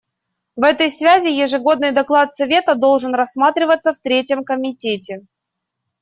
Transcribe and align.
В 0.55 0.63
этой 0.63 0.89
связи 0.89 1.27
ежегодный 1.29 1.91
доклад 1.91 2.35
Совета 2.35 2.73
должен 2.73 3.13
рассматриваться 3.13 3.93
в 3.93 3.99
Третьем 3.99 4.43
комитете. 4.43 5.27